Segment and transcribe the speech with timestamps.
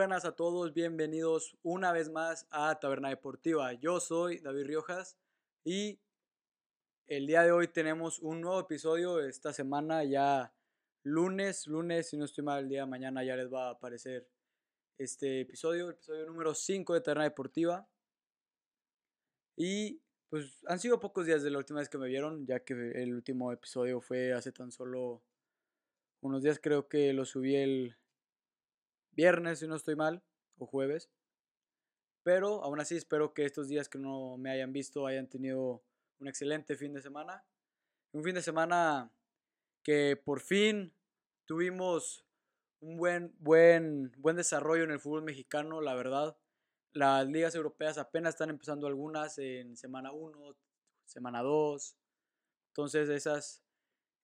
[0.00, 3.74] buenas a todos, bienvenidos una vez más a Taberna Deportiva.
[3.74, 5.18] Yo soy David Riojas
[5.62, 6.00] y
[7.06, 9.20] el día de hoy tenemos un nuevo episodio.
[9.20, 10.54] Esta semana ya
[11.02, 14.26] lunes, lunes, si no estoy mal, el día de mañana ya les va a aparecer
[14.96, 17.86] este episodio, el episodio número 5 de Taberna Deportiva.
[19.54, 22.72] Y pues han sido pocos días de la última vez que me vieron, ya que
[22.72, 25.22] el último episodio fue hace tan solo
[26.22, 27.99] unos días, creo que lo subí el
[29.20, 30.22] viernes, si no estoy mal,
[30.56, 31.10] o jueves.
[32.22, 35.82] Pero aún así espero que estos días que no me hayan visto hayan tenido
[36.20, 37.44] un excelente fin de semana.
[38.12, 39.12] Un fin de semana
[39.82, 40.94] que por fin
[41.44, 42.24] tuvimos
[42.80, 46.38] un buen, buen, buen desarrollo en el fútbol mexicano, la verdad.
[46.92, 50.56] Las ligas europeas apenas están empezando algunas en semana 1,
[51.04, 51.94] semana 2.
[52.70, 53.62] Entonces esas,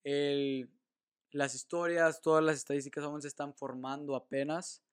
[0.04, 0.70] el,
[1.32, 4.85] las historias, todas las estadísticas aún se están formando apenas.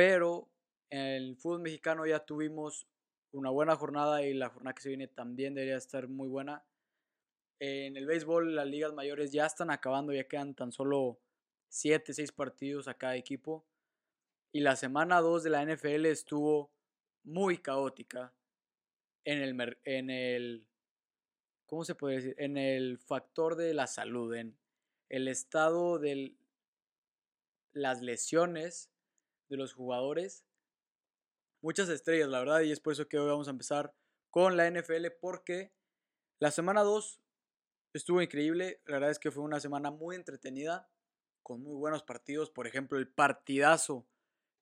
[0.00, 0.48] Pero
[0.88, 2.88] en el fútbol mexicano ya tuvimos
[3.32, 6.64] una buena jornada y la jornada que se viene también debería estar muy buena.
[7.58, 11.20] En el béisbol las ligas mayores ya están acabando, ya quedan tan solo
[11.68, 13.66] 7, 6 partidos a cada equipo.
[14.52, 16.72] Y la semana 2 de la NFL estuvo
[17.22, 18.32] muy caótica
[19.26, 20.66] en el, en el
[21.66, 22.34] ¿cómo se puede decir?
[22.38, 24.56] En el factor de la salud, en
[25.10, 26.38] el estado de
[27.74, 28.90] las lesiones
[29.50, 30.46] de los jugadores.
[31.60, 33.94] Muchas estrellas, la verdad, y es por eso que hoy vamos a empezar
[34.30, 35.74] con la NFL porque
[36.38, 37.20] la semana 2
[37.92, 38.80] estuvo increíble.
[38.86, 40.88] La verdad es que fue una semana muy entretenida,
[41.42, 42.50] con muy buenos partidos.
[42.50, 44.06] Por ejemplo, el partidazo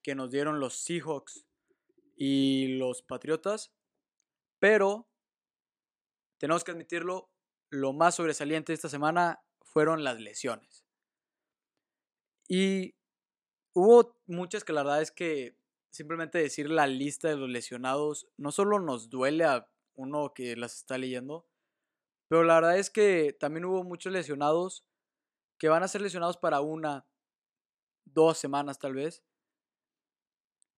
[0.02, 1.46] que nos dieron los Seahawks
[2.16, 3.72] y los Patriotas.
[4.58, 5.08] Pero,
[6.38, 7.30] tenemos que admitirlo,
[7.70, 10.84] lo más sobresaliente de esta semana fueron las lesiones.
[12.48, 12.97] Y
[13.78, 15.56] hubo muchas que la verdad es que
[15.90, 20.76] simplemente decir la lista de los lesionados no solo nos duele a uno que las
[20.76, 21.46] está leyendo,
[22.28, 24.84] pero la verdad es que también hubo muchos lesionados
[25.58, 27.06] que van a ser lesionados para una,
[28.04, 29.22] dos semanas tal vez.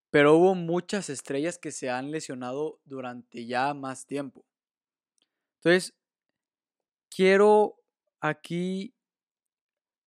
[0.09, 4.45] Pero hubo muchas estrellas que se han lesionado durante ya más tiempo.
[5.57, 5.95] Entonces,
[7.09, 7.79] quiero
[8.19, 8.93] aquí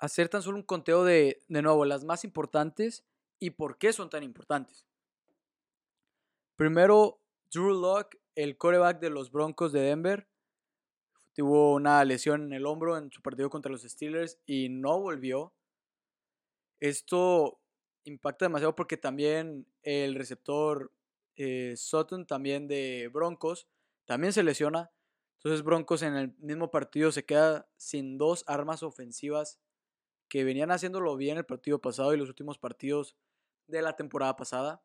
[0.05, 3.05] hacer tan solo un conteo de, de nuevo, las más importantes
[3.39, 4.87] y por qué son tan importantes.
[6.57, 7.21] Primero,
[7.51, 10.29] Drew Locke, el coreback de los Broncos de Denver,
[11.35, 15.53] tuvo una lesión en el hombro en su partido contra los Steelers y no volvió.
[16.81, 17.61] Esto
[18.05, 20.93] impacta demasiado porque también el receptor
[21.37, 23.67] eh, Sutton, también de Broncos,
[24.05, 24.93] también se lesiona.
[25.39, 29.59] Entonces Broncos en el mismo partido se queda sin dos armas ofensivas
[30.29, 33.17] que venían haciéndolo bien el partido pasado y los últimos partidos
[33.67, 34.83] de la temporada pasada.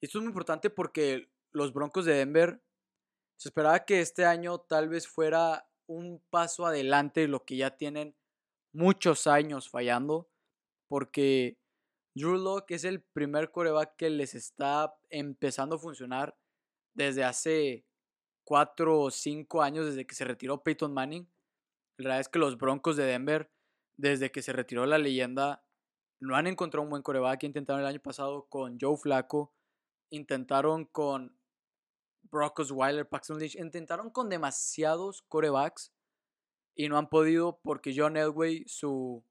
[0.00, 2.62] Esto es muy importante porque los Broncos de Denver
[3.36, 7.76] se esperaba que este año tal vez fuera un paso adelante de lo que ya
[7.76, 8.14] tienen
[8.72, 10.30] muchos años fallando,
[10.88, 11.58] porque
[12.14, 16.36] Drew Locke es el primer coreback que les está empezando a funcionar
[16.94, 17.84] desde hace
[18.44, 21.30] cuatro o cinco años, desde que se retiró Peyton Manning.
[21.96, 23.50] La verdad es que los Broncos de Denver,
[24.00, 25.62] desde que se retiró la leyenda,
[26.20, 27.44] no han encontrado un buen coreback.
[27.44, 29.54] Intentaron el año pasado con Joe Flacco,
[30.10, 31.36] intentaron con
[32.22, 35.92] Brock Osweiler, Paxton Lynch, intentaron con demasiados corebacks
[36.74, 39.24] y no han podido porque John Elway, su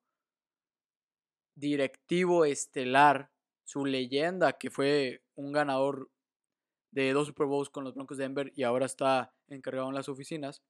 [1.55, 3.31] directivo estelar,
[3.63, 6.11] su leyenda, que fue un ganador
[6.91, 10.09] de dos Super Bowls con los Broncos de Denver y ahora está encargado en las
[10.09, 10.63] oficinas,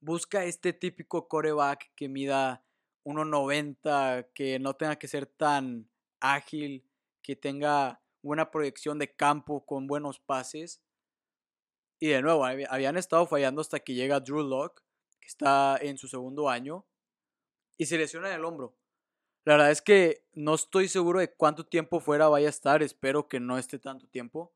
[0.00, 2.64] busca este típico coreback que mida
[3.04, 5.88] 1.90, que no tenga que ser tan
[6.20, 6.84] ágil,
[7.22, 10.82] que tenga buena proyección de campo con buenos pases.
[12.00, 14.82] Y de nuevo, habían estado fallando hasta que llega Drew Locke,
[15.20, 16.86] que está en su segundo año,
[17.76, 18.76] y se lesiona en el hombro.
[19.44, 23.28] La verdad es que no estoy seguro de cuánto tiempo fuera vaya a estar, espero
[23.28, 24.52] que no esté tanto tiempo.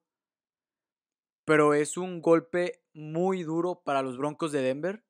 [1.44, 5.02] Pero es un golpe muy duro para los Broncos de Denver,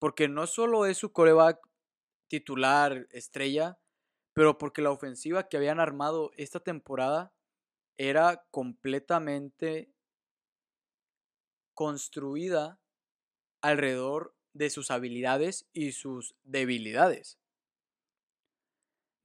[0.00, 1.60] porque no solo es su coreback
[2.26, 3.78] titular estrella,
[4.32, 7.32] pero porque la ofensiva que habían armado esta temporada
[7.98, 9.92] era completamente
[11.74, 12.80] construida
[13.60, 17.38] alrededor de sus habilidades y sus debilidades.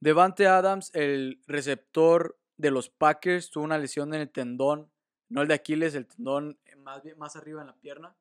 [0.00, 4.92] Devante Adams, el receptor de los Packers, tuvo una lesión en el tendón,
[5.30, 8.14] no el de Aquiles, el tendón más, más arriba en la pierna,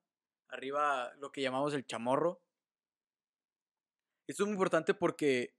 [0.48, 2.42] arriba lo que llamamos el chamorro.
[4.27, 5.56] Esto es muy importante porque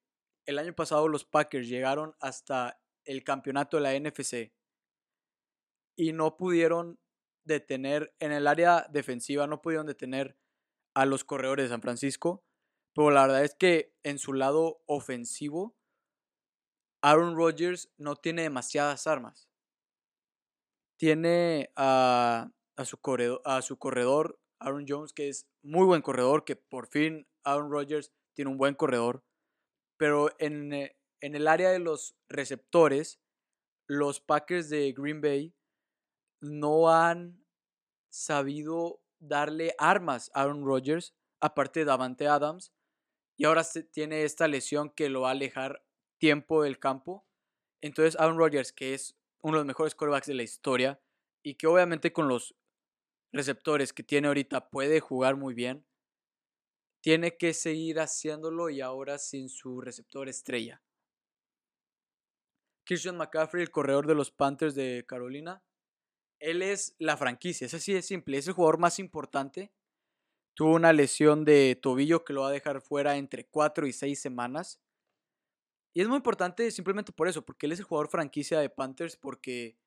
[0.47, 4.53] el año pasado los Packers llegaron hasta el campeonato de la NFC
[5.97, 6.99] y no pudieron
[7.45, 10.37] detener en el área defensiva, no pudieron detener
[10.95, 12.45] a los corredores de San Francisco,
[12.95, 15.77] pero la verdad es que en su lado ofensivo,
[17.03, 19.49] Aaron Rodgers no tiene demasiadas armas.
[20.99, 22.51] Tiene a,
[22.85, 27.29] su, corredor, a su corredor, Aaron Jones, que es muy buen corredor, que por fin
[27.45, 29.25] Aaron Rodgers tiene un buen corredor.
[29.99, 33.21] Pero en, eh, en el área de los receptores,
[33.89, 35.55] los Packers de Green Bay
[36.41, 37.45] no han
[38.11, 42.73] sabido darle armas a Aaron Rodgers, aparte de Davante Adams,
[43.39, 45.85] y ahora tiene esta lesión que lo va a alejar
[46.19, 47.27] tiempo del campo.
[47.83, 51.01] Entonces Aaron Rodgers, que es uno de los mejores quarterbacks de la historia
[51.43, 52.57] y que obviamente con los
[53.33, 55.86] receptores que tiene ahorita puede jugar muy bien,
[57.07, 60.83] tiene que seguir haciéndolo y ahora sin su receptor estrella.
[62.85, 65.63] Christian McCaffrey, el corredor de los Panthers de Carolina,
[66.41, 69.73] él es la franquicia, es así de simple, es el jugador más importante.
[70.57, 74.21] Tuvo una lesión de tobillo que lo va a dejar fuera entre 4 y 6
[74.21, 74.81] semanas.
[75.95, 79.17] Y es muy importante simplemente por eso, porque él es el jugador franquicia de Panthers,
[79.17, 79.79] porque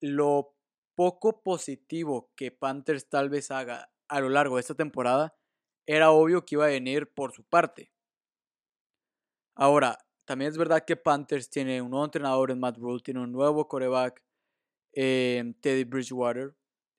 [0.00, 0.54] lo
[0.94, 5.36] poco positivo que Panthers tal vez haga a lo largo de esta temporada,
[5.86, 7.92] era obvio que iba a venir por su parte.
[9.54, 13.32] Ahora, también es verdad que Panthers tiene un nuevo entrenador en Matt Rule, tiene un
[13.32, 14.22] nuevo coreback
[14.92, 16.54] Em, Teddy Bridgewater.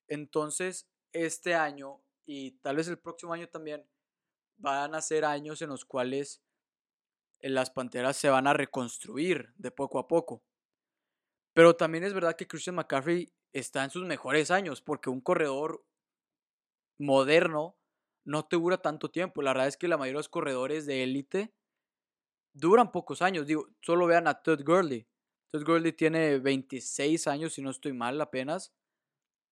[0.07, 3.85] Entonces, este año y tal vez el próximo año también
[4.57, 6.41] van a ser años en los cuales
[7.39, 10.43] eh, las Panteras se van a reconstruir de poco a poco.
[11.53, 15.85] Pero también es verdad que Christian McCaffrey está en sus mejores años porque un corredor
[16.97, 17.77] moderno
[18.25, 19.41] no te dura tanto tiempo.
[19.41, 21.53] La verdad es que la mayoría de los corredores de élite
[22.53, 23.47] duran pocos años.
[23.47, 25.07] Digo, solo vean a Todd Gurley.
[25.47, 28.73] Entonces Gurley tiene 26 años, si no estoy mal apenas.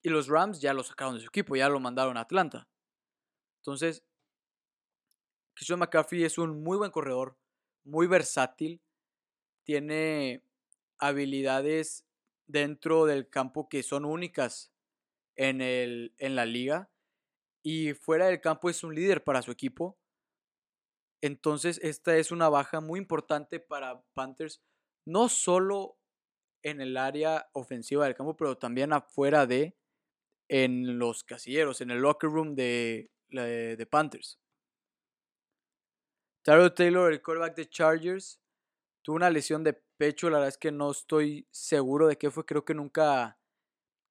[0.03, 2.67] Y los Rams ya lo sacaron de su equipo, ya lo mandaron a Atlanta.
[3.59, 4.03] Entonces,
[5.53, 7.37] Christian McCaffrey es un muy buen corredor,
[7.83, 8.81] muy versátil.
[9.63, 10.43] Tiene
[10.97, 12.05] habilidades
[12.47, 14.73] dentro del campo que son únicas
[15.35, 16.89] en, el, en la liga.
[17.63, 19.97] Y fuera del campo es un líder para su equipo.
[21.21, 24.61] Entonces, esta es una baja muy importante para Panthers
[25.05, 25.97] no solo
[26.63, 29.75] en el área ofensiva del campo, pero también afuera de,
[30.47, 34.39] en los casilleros, en el locker room de, de, Panthers.
[36.43, 38.41] Taro Taylor, el quarterback de Chargers,
[39.01, 42.45] tuvo una lesión de pecho, la verdad es que no estoy seguro de qué fue,
[42.45, 43.39] creo que nunca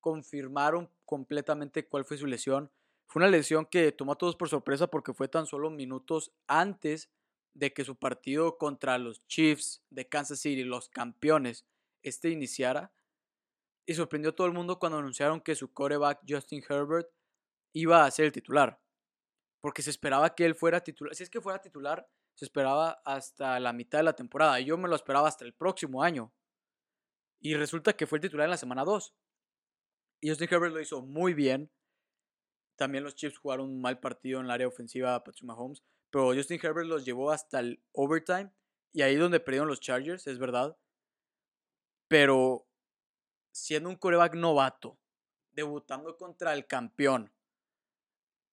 [0.01, 2.71] confirmaron completamente cuál fue su lesión.
[3.11, 7.11] Fue una lesión que tomó a todos por sorpresa porque fue tan solo minutos antes
[7.55, 11.67] de que su partido contra los Chiefs de Kansas City, los campeones,
[12.05, 12.93] este iniciara.
[13.85, 17.09] Y sorprendió a todo el mundo cuando anunciaron que su coreback Justin Herbert
[17.73, 18.81] iba a ser el titular.
[19.61, 21.13] Porque se esperaba que él fuera titular.
[21.13, 24.61] Si es que fuera titular, se esperaba hasta la mitad de la temporada.
[24.61, 26.33] Y yo me lo esperaba hasta el próximo año.
[27.41, 29.13] Y resulta que fue el titular en la semana 2.
[30.21, 31.73] Y Justin Herbert lo hizo muy bien.
[32.81, 35.83] También los Chiefs jugaron un mal partido en el área ofensiva a Patrick Mahomes.
[36.09, 38.51] Pero Justin Herbert los llevó hasta el overtime.
[38.95, 40.79] Y ahí donde perdieron los Chargers, es verdad.
[42.09, 42.67] Pero
[43.53, 44.99] siendo un coreback novato,
[45.53, 47.31] debutando contra el campeón,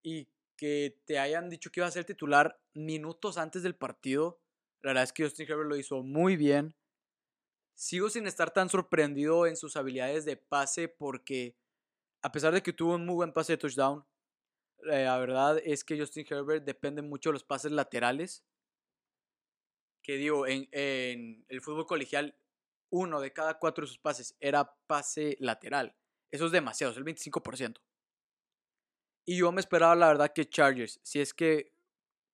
[0.04, 4.42] y que te hayan dicho que iba a ser titular minutos antes del partido,
[4.82, 6.76] la verdad es que Justin Herbert lo hizo muy bien.
[7.76, 11.56] Sigo sin estar tan sorprendido en sus habilidades de pase porque
[12.22, 14.06] a pesar de que tuvo un muy buen pase de touchdown,
[14.84, 18.46] la verdad es que Justin Herbert depende mucho de los pases laterales.
[20.04, 22.38] Que digo, en, el fútbol colegial,
[22.90, 25.96] uno de cada cuatro de sus pases era pase lateral.
[26.32, 27.82] Eso es demasiado, es el 25%.
[29.26, 31.74] Y yo me esperaba, la verdad, que Chargers, si es que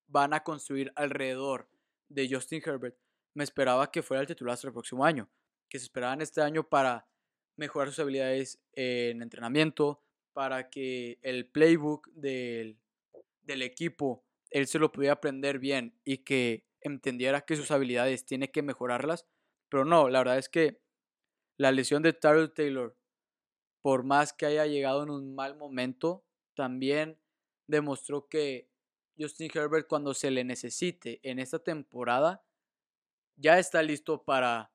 [0.06, 1.68] van a construir alrededor
[2.08, 2.96] de Justin Herbert,
[3.34, 5.28] me esperaba que fuera el titular hasta el próximo año.
[5.68, 7.08] Que se esperaban este año para
[7.56, 10.03] mejorar sus habilidades en entrenamiento,
[10.34, 12.78] para que el playbook del,
[13.42, 14.24] del equipo
[14.54, 19.26] él se lo pudiera aprender bien y que entendiera que sus habilidades tiene que mejorarlas.
[19.68, 20.80] Pero no, la verdad es que
[21.56, 22.96] la lesión de Tyrell Taylor,
[23.82, 26.24] por más que haya llegado en un mal momento,
[26.54, 27.18] también
[27.66, 28.70] demostró que
[29.18, 32.44] Justin Herbert cuando se le necesite en esta temporada,
[33.34, 34.72] ya está listo para,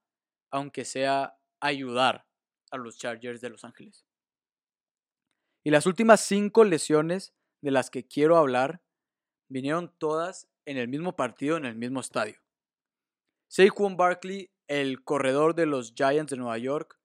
[0.51, 2.27] aunque sea, ayudar
[2.71, 4.08] a los Chargers de Los Ángeles.
[5.69, 8.81] Y las últimas cinco lesiones de las que quiero hablar
[9.49, 12.41] vinieron todas en el mismo partido, en el mismo estadio.
[13.49, 16.99] Saquon Barkley el corredor de los Giants de Nueva York,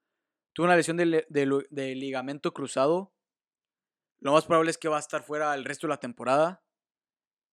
[0.51, 3.13] tuvo una lesión de, ligamento cruzado.
[4.17, 6.63] Lo más probable es que va a estar fuera el resto de la temporada.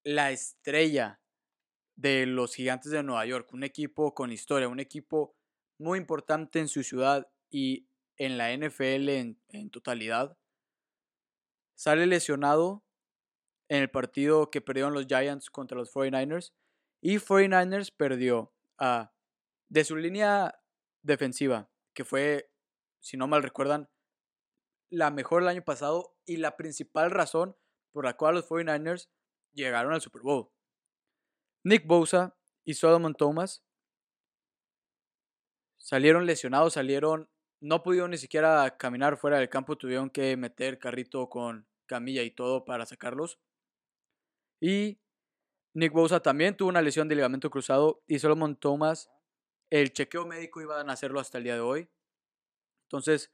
[0.05, 1.21] La estrella
[1.95, 5.37] de los Gigantes de Nueva York, un equipo con historia, un equipo
[5.77, 10.39] muy importante en su ciudad y en la NFL en, totalidad.
[11.75, 12.85] Sale lesionado
[13.69, 16.53] en el partido que perdieron los Giants contra los 49ers
[17.01, 19.13] y 49ers perdió a
[19.69, 20.61] de su línea
[21.03, 22.53] defensiva, que fue,
[23.01, 23.89] si no mal recuerdan,
[24.91, 27.57] la mejor el año pasado y la principal razón
[27.91, 29.09] por la cual los 49ers
[29.53, 30.51] llegaron al Super Bowl.
[31.65, 33.65] Nick Bosa y Solomon Thomas
[35.79, 37.31] salieron lesionados, salieron,
[37.63, 42.33] no pudieron ni siquiera caminar fuera del campo, tuvieron que meter carrito con camilla y
[42.33, 43.39] todo para sacarlos.
[44.61, 44.99] Y
[45.73, 49.11] Nick Bosa también tuvo una lesión de ligamento cruzado y Solomon Thomas,
[49.71, 51.89] el chequeo médico iban a hacerlo hasta el día de hoy.
[52.87, 53.33] Entonces,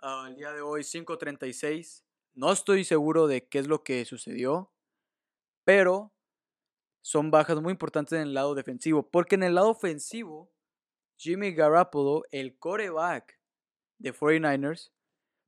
[0.00, 2.02] al día de hoy, 5.36,
[2.34, 4.72] no estoy seguro de qué es lo que sucedió,
[5.64, 6.14] pero
[7.02, 10.50] son bajas muy importantes en el lado defensivo, porque en el lado ofensivo,
[11.18, 13.36] Jimmy Garoppolo, el coreback
[13.98, 14.92] de 49ers,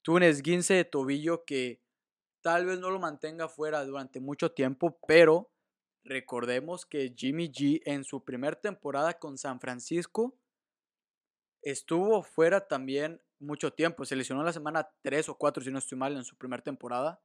[0.02, 1.83] tuvo un esguince de tobillo que
[2.40, 5.50] tal vez no lo mantenga fuera durante mucho tiempo, pero
[6.05, 10.38] recordemos que Jimmy G en su primera temporada con San Francisco
[11.62, 14.05] estuvo fuera también mucho tiempo.
[14.05, 17.21] Se lesionó la semana 3 o 4, si no estoy mal, en su primera temporada.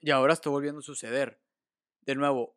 [0.00, 1.40] Y ahora está volviendo a suceder.
[2.02, 2.56] De nuevo,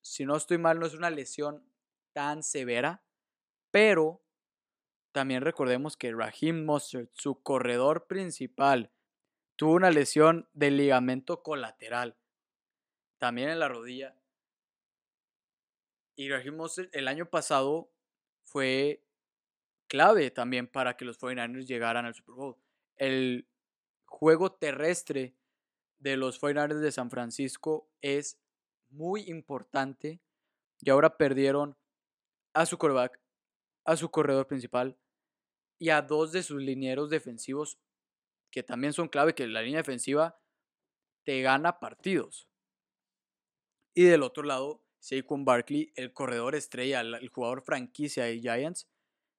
[0.00, 1.64] si no estoy mal, no es una lesión
[2.12, 3.04] tan severa,
[3.70, 4.22] pero
[5.12, 8.90] también recordemos que Raheem Mostert, su corredor principal,
[9.56, 12.16] tuvo una lesión del ligamento colateral,
[13.18, 14.16] también en la rodilla.
[16.16, 17.92] Y Raheem Mostert el año pasado
[18.42, 19.04] fue
[19.88, 22.56] clave también para que los 49ers llegaran al Super Bowl.
[22.96, 23.46] El
[24.06, 25.36] juego terrestre
[25.98, 28.40] de los 49ers de San Francisco es
[28.88, 30.20] muy importante
[30.80, 31.76] y ahora perdieron
[32.54, 33.20] a su quarterback,
[33.84, 34.98] a su corredor principal
[35.82, 37.76] y a dos de sus linieros defensivos
[38.52, 40.40] que también son clave, que la línea defensiva
[41.24, 42.48] te gana partidos.
[43.92, 48.88] Y del otro lado, Saquon Barkley, el corredor estrella, el jugador franquicia de Giants,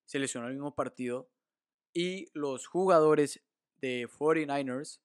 [0.04, 1.30] se lesionó el mismo partido.
[1.94, 3.42] Y los jugadores
[3.78, 5.00] de 49ers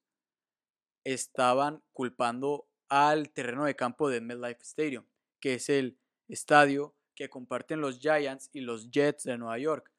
[1.05, 5.05] estaban culpando al terreno de campo de MetLife Stadium,
[5.39, 9.89] que es el estadio que comparten los Giants y los Jets de Nueva York.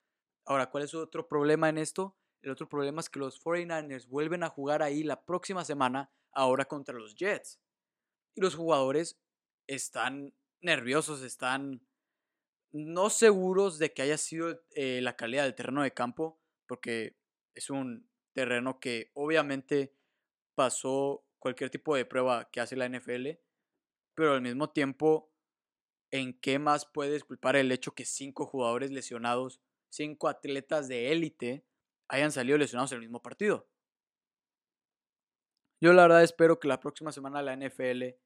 [0.44, 2.16] Ahora, ¿cuál es otro problema en esto?
[2.42, 6.64] El otro problema es que los 49ers vuelven a jugar ahí la próxima semana, ahora
[6.64, 7.60] contra los Jets.
[8.34, 9.20] Y los jugadores
[9.66, 11.86] están nerviosos, están
[12.72, 17.16] no seguros de que haya sido eh, la calidad del terreno de campo, porque
[17.54, 19.94] es un terreno que obviamente
[20.54, 23.30] pasó cualquier tipo de prueba que hace la NFL,
[24.14, 25.32] pero al mismo tiempo,
[26.10, 31.64] ¿en qué más puedes culpar el hecho que cinco jugadores lesionados, cinco atletas de élite,
[32.08, 33.68] hayan salido lesionados en el mismo partido?
[35.80, 38.16] Yo la verdad espero que la próxima semana la NFL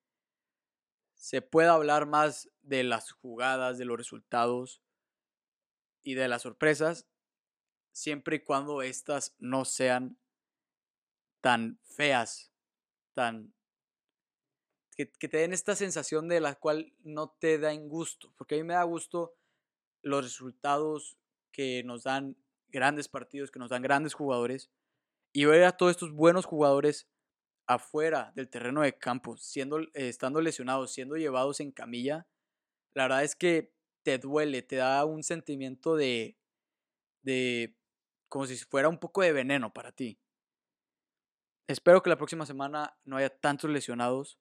[1.15, 4.83] se pueda hablar más de las jugadas, de los resultados
[6.03, 7.09] y de las sorpresas,
[7.93, 10.19] siempre y cuando estas no sean
[11.41, 12.55] tan feas
[13.15, 13.55] tan...
[14.97, 18.65] Que, te den esta sensación de la cual no te da gusto, porque a mí
[18.65, 19.35] me da gusto
[20.03, 21.19] los resultados
[21.55, 22.37] que nos dan
[22.69, 24.71] grandes partidos, que nos dan grandes jugadores,
[25.33, 27.09] y ver a todos estos buenos jugadores
[27.67, 32.27] afuera del terreno de campo, siendo, estando lesionados, siendo llevados en camilla,
[32.95, 36.37] la verdad es que te duele, te da un sentimiento de,
[37.23, 37.77] de
[38.29, 40.19] como si fuera un poco de veneno para ti.
[41.69, 44.39] Espero que la próxima semana no haya tantos lesionados,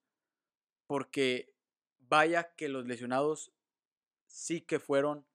[0.88, 1.54] porque
[2.00, 3.54] vaya que los lesionados
[4.28, 5.26] sí que fueron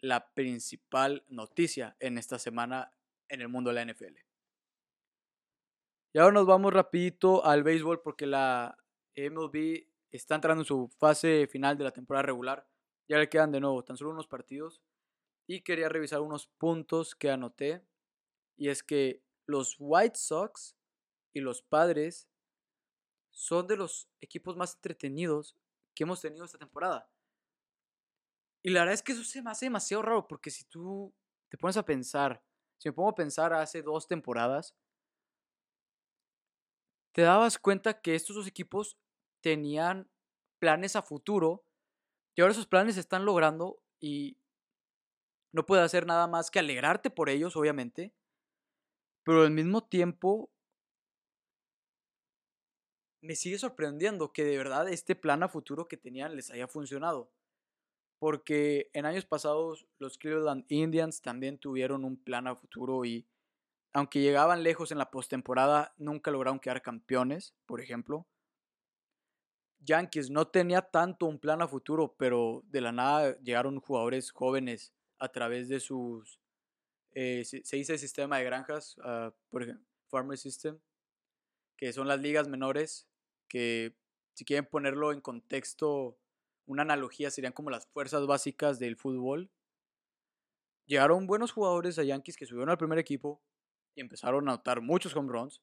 [0.00, 2.92] la principal noticia en esta semana
[3.28, 4.16] en el mundo de la NFL.
[6.14, 8.78] Y ahora nos vamos rapidito al béisbol porque la
[9.16, 12.66] MLB está entrando en su fase final de la temporada regular.
[13.08, 14.82] Ya le quedan de nuevo tan solo unos partidos.
[15.46, 17.86] Y quería revisar unos puntos que anoté.
[18.56, 20.76] Y es que los White Sox
[21.32, 22.28] y los padres
[23.30, 25.56] son de los equipos más entretenidos
[25.94, 27.10] que hemos tenido esta temporada.
[28.62, 31.14] Y la verdad es que eso se me hace demasiado raro porque si tú
[31.48, 32.42] te pones a pensar,
[32.78, 34.74] si me pongo a pensar hace dos temporadas,
[37.12, 38.98] te dabas cuenta que estos dos equipos
[39.40, 40.10] tenían
[40.58, 41.64] planes a futuro
[42.36, 44.38] y ahora esos planes se están logrando y
[45.52, 48.14] no puedes hacer nada más que alegrarte por ellos, obviamente,
[49.24, 50.50] pero al mismo tiempo
[53.20, 57.30] me sigue sorprendiendo que de verdad este plan a futuro que tenían les haya funcionado.
[58.18, 63.26] Porque en años pasados los Cleveland Indians también tuvieron un plan a futuro y
[63.92, 68.26] aunque llegaban lejos en la postemporada, nunca lograron quedar campeones, por ejemplo.
[69.80, 74.92] Yankees no tenía tanto un plan a futuro, pero de la nada llegaron jugadores jóvenes
[75.18, 76.40] a través de sus,
[77.12, 80.78] eh, se, dice sistema de granjas, ah, por ejemplo, Farmer System,
[81.76, 83.08] que son las ligas menores,
[83.48, 83.96] que
[84.34, 86.18] si quieren ponerlo en contexto,
[86.68, 89.50] una analogía serían como las fuerzas básicas del fútbol.
[90.86, 93.42] Llegaron buenos jugadores a Yankees que subieron al primer equipo
[93.94, 95.62] y empezaron a anotar muchos home runs.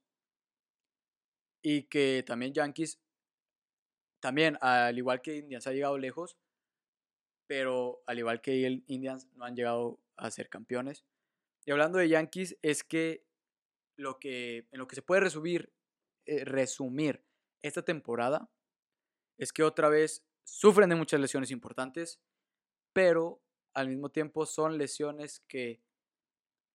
[1.63, 2.99] Y que también Yankees,
[4.19, 6.37] también al igual que Indians ha llegado lejos,
[7.47, 11.05] pero al igual que el Indians no han llegado a ser campeones.
[11.65, 13.27] Y hablando de Yankees, es que,
[13.97, 15.71] lo que en lo que se puede resumir,
[16.25, 17.23] eh, resumir
[17.61, 18.49] esta temporada
[19.37, 22.21] es que otra vez sufren de muchas lesiones importantes,
[22.93, 23.41] pero
[23.73, 25.81] al mismo tiempo son lesiones que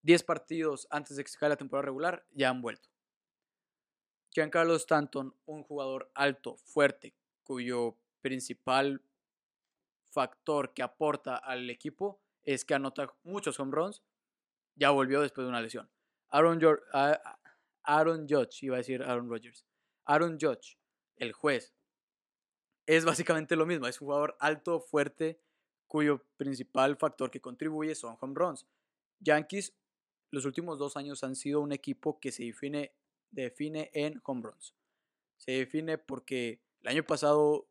[0.02, 2.90] 10 partidos antes de que se acabe la temporada regular ya han vuelto.
[4.30, 9.02] Giancarlo Stanton, un jugador alto, fuerte, cuyo principal
[10.10, 14.02] factor que aporta al equipo es que anota muchos home runs,
[14.76, 15.90] ya volvió después de una lesión.
[16.28, 16.60] Aaron,
[17.82, 19.66] Aaron Judge, iba a decir Aaron Rodgers.
[20.04, 20.78] Aaron Judge,
[21.16, 21.74] el juez,
[22.96, 23.86] es básicamente lo mismo.
[23.86, 25.40] Es un jugador alto, fuerte,
[25.86, 28.66] cuyo principal factor que contribuye son home runs.
[29.20, 29.76] Yankees,
[30.32, 32.92] los últimos dos años han sido un equipo que se define,
[33.30, 34.74] define en home runs.
[35.36, 37.68] Se define porque el año pasado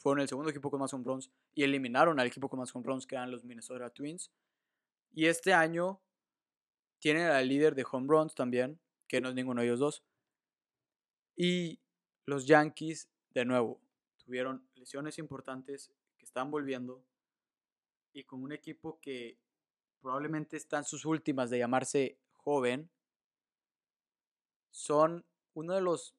[0.00, 2.86] fueron el segundo equipo con más home runs y eliminaron al equipo con más home
[2.86, 4.32] runs que eran los Minnesota Twins.
[5.12, 6.00] Y este año
[7.00, 10.02] tienen al líder de home runs también, que no es ninguno de ellos dos.
[11.36, 11.80] Y
[12.24, 13.83] los Yankees, de nuevo,
[14.24, 17.04] tuvieron lesiones importantes que están volviendo
[18.12, 19.38] y con un equipo que
[20.00, 22.90] probablemente está en sus últimas de llamarse joven,
[24.70, 26.14] son uno de los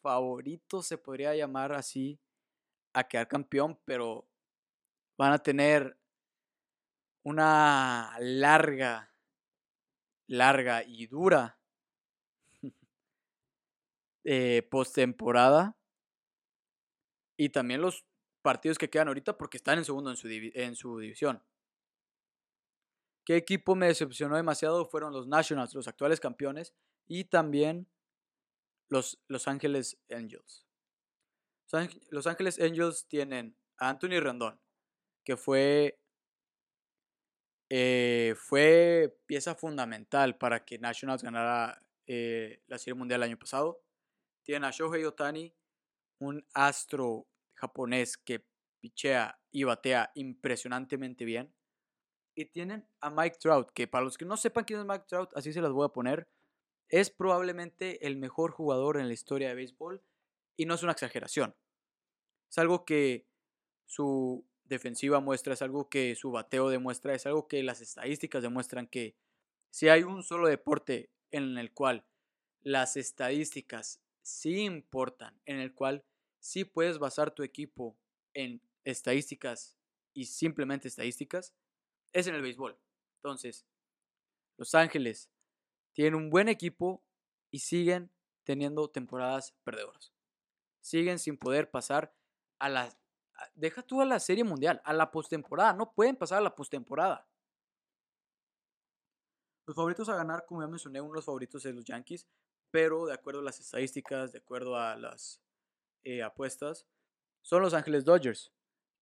[0.00, 2.18] favoritos, se podría llamar así,
[2.92, 4.26] a quedar campeón, pero
[5.16, 5.96] van a tener
[7.22, 9.14] una larga,
[10.26, 11.58] larga y dura
[14.24, 15.76] eh, postemporada.
[17.42, 18.04] Y también los
[18.40, 20.16] partidos que quedan ahorita porque están en segundo en
[20.76, 21.42] su, división.
[23.24, 24.86] ¿Qué equipo me decepcionó demasiado?
[24.86, 26.72] Fueron los Nationals, los actuales campeones,
[27.08, 27.88] y también
[28.88, 30.68] los Los Ángeles Angels.
[32.10, 34.60] Los Ángeles Angels tienen a Anthony Rendón,
[35.24, 35.98] que fue,
[37.70, 43.82] eh, fue pieza fundamental para que Nationals ganara eh, la Serie Mundial el año pasado.
[44.44, 45.52] Tienen a Shohei Otani,
[46.20, 47.26] un astro
[47.62, 48.44] japonés que
[48.80, 51.54] pichea y batea impresionantemente bien.
[52.34, 55.30] Y tienen a Mike Trout, que para los que no sepan quién es Mike Trout,
[55.36, 56.28] así se las voy a poner,
[56.88, 60.02] es probablemente el mejor jugador en la historia de béisbol
[60.56, 61.54] y no es una exageración.
[62.50, 63.26] Es algo que
[63.86, 68.88] su defensiva muestra, es algo que su bateo demuestra, es algo que las estadísticas demuestran
[68.88, 69.14] que
[69.70, 72.04] si hay un solo deporte en el cual
[72.62, 76.04] las estadísticas sí importan, en el cual
[76.42, 77.96] sí puedes basar tu equipo
[78.34, 79.78] en estadísticas
[80.12, 81.54] y simplemente estadísticas,
[82.12, 82.76] es en el béisbol.
[83.16, 83.64] Entonces,
[84.58, 85.30] Los Ángeles
[85.94, 87.04] tienen un buen equipo
[87.50, 88.10] y siguen
[88.44, 90.12] teniendo temporadas perdedoras.
[90.80, 92.14] Siguen sin poder pasar
[92.58, 92.98] a la.
[93.54, 95.72] Deja tú a la Serie Mundial, a la postemporada.
[95.72, 97.28] No pueden pasar a la postemporada.
[99.64, 102.26] Los favoritos a ganar, como ya mencioné, uno de los favoritos de los Yankees,
[102.72, 105.40] pero de acuerdo a las estadísticas, de acuerdo a las
[106.04, 106.86] eh, apuestas,
[107.40, 108.52] son los Ángeles Dodgers,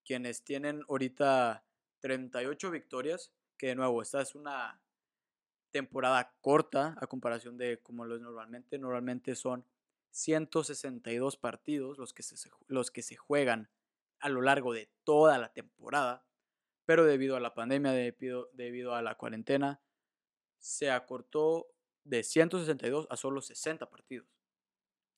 [0.03, 1.65] quienes tienen ahorita
[1.99, 4.81] 38 victorias, que de nuevo, esta es una
[5.71, 8.77] temporada corta a comparación de como lo es normalmente.
[8.77, 9.65] Normalmente son
[10.11, 13.69] 162 partidos los que, se, los que se juegan
[14.19, 16.25] a lo largo de toda la temporada,
[16.85, 19.81] pero debido a la pandemia, debido, debido a la cuarentena,
[20.59, 24.27] se acortó de 162 a solo 60 partidos.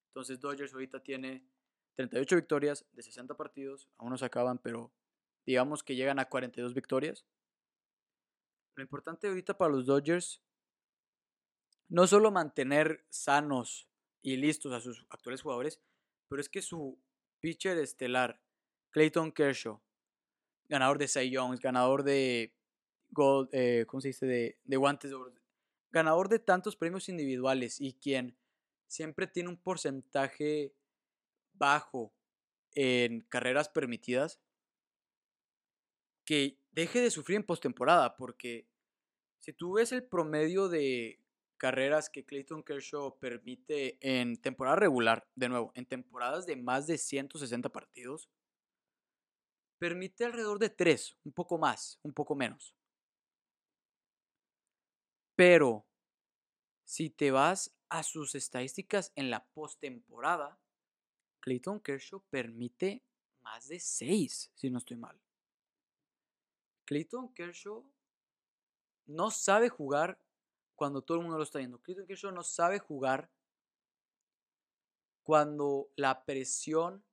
[0.10, 1.48] Entonces Dodgers ahorita tiene
[1.95, 4.91] 38 victorias de 60 partidos, aún no se acaban, pero
[5.45, 7.25] digamos que llegan a 42 victorias.
[8.75, 10.41] Lo importante ahorita para los Dodgers
[11.89, 13.88] no solo mantener sanos
[14.21, 15.79] y listos a sus actuales jugadores,
[16.27, 16.97] pero es que su
[17.39, 18.41] pitcher estelar,
[18.89, 19.79] Clayton Kershaw,
[20.69, 22.56] ganador de Cy Young, ganador de
[23.12, 24.25] gold, eh, ¿cómo se dice?
[24.25, 25.17] De, de guantes de.
[25.91, 28.36] Ganador de tantos premios individuales y quien
[28.88, 30.73] siempre tiene un porcentaje
[31.63, 32.13] bajo
[32.71, 34.41] en carreras permitidas,
[36.26, 38.67] que deje de sufrir en postemporada, porque
[39.39, 41.21] si tú ves el promedio de
[41.58, 46.97] carreras que Clayton Kershaw permite en temporada regular, de nuevo, en temporadas de más de
[46.97, 48.30] 160 partidos,
[49.80, 52.76] permite alrededor de 3, un poco más, un poco menos.
[55.38, 55.86] Pero
[56.84, 60.60] si te vas a sus estadísticas en la postemporada,
[61.43, 63.03] Clayton Kershaw permite
[63.41, 65.19] más de 6, si no estoy mal.
[66.86, 67.86] Clayton Kershaw
[69.08, 70.17] no sabe jugar
[70.75, 71.82] cuando todo el mundo lo está viendo.
[71.82, 73.29] Clayton Kershaw no sabe jugar
[75.21, 77.03] cuando la presión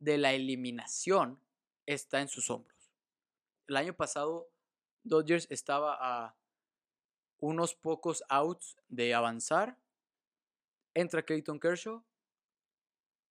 [0.00, 1.40] de la eliminación
[1.86, 2.92] está en sus hombros.
[3.68, 4.50] El año pasado,
[5.02, 6.36] Dodgers estaba a
[7.38, 9.78] unos pocos outs de avanzar.
[10.92, 12.04] Entra Clayton Kershaw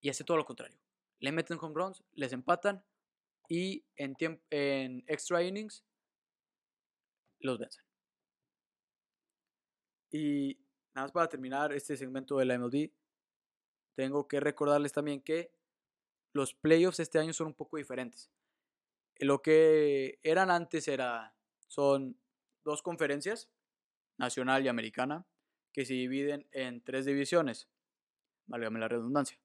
[0.05, 0.77] y hace todo lo contrario.
[1.17, 2.85] Le meten home runs, les empatan
[3.49, 4.15] y en,
[4.51, 5.83] en extra innings
[7.39, 7.83] los vencen.
[10.11, 10.59] Y
[10.93, 12.91] nada más para terminar este segmento de la MLB,
[13.95, 15.51] tengo que recordarles también que
[16.33, 18.29] los playoffs este año son un poco diferentes.
[19.17, 21.35] Lo que eran antes era,
[21.67, 22.15] son
[22.63, 23.49] dos conferencias,
[24.17, 25.25] nacional y americana,
[25.73, 27.67] que se dividen en tres divisiones,
[28.45, 29.39] válgame la redundancia.